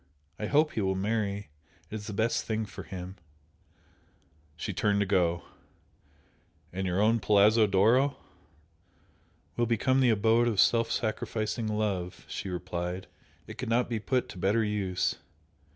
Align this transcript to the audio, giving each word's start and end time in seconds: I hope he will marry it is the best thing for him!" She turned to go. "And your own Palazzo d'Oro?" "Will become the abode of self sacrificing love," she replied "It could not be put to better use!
I 0.39 0.47
hope 0.47 0.71
he 0.71 0.81
will 0.81 0.95
marry 0.95 1.49
it 1.91 1.93
is 1.95 2.07
the 2.07 2.13
best 2.13 2.43
thing 2.43 2.65
for 2.65 2.81
him!" 2.81 3.17
She 4.57 4.73
turned 4.73 4.99
to 5.01 5.05
go. 5.05 5.43
"And 6.73 6.87
your 6.87 6.99
own 6.99 7.19
Palazzo 7.19 7.67
d'Oro?" 7.67 8.17
"Will 9.57 9.67
become 9.67 9.99
the 9.99 10.09
abode 10.09 10.47
of 10.47 10.59
self 10.59 10.89
sacrificing 10.91 11.67
love," 11.67 12.25
she 12.27 12.49
replied 12.49 13.05
"It 13.45 13.59
could 13.59 13.69
not 13.69 13.89
be 13.89 13.99
put 13.99 14.27
to 14.29 14.39
better 14.39 14.63
use! 14.63 15.17